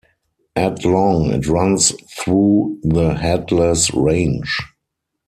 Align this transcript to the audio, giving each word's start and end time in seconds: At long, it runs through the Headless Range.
At 0.55 0.83
long, 0.83 1.29
it 1.31 1.45
runs 1.47 1.91
through 2.17 2.79
the 2.83 3.13
Headless 3.13 3.93
Range. 3.93 4.49